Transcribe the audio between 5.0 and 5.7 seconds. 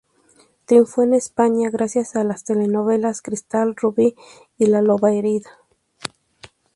Herida".